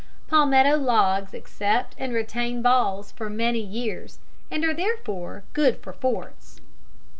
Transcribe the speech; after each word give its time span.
Palmetto 0.27 0.77
logs 0.77 1.31
accept 1.31 1.93
and 1.95 2.11
retain 2.11 2.63
balls 2.63 3.11
for 3.11 3.29
many 3.29 3.59
years, 3.59 4.17
and 4.49 4.65
are 4.65 4.73
therefore 4.73 5.43
good 5.53 5.77
for 5.77 5.93
forts. 5.93 6.59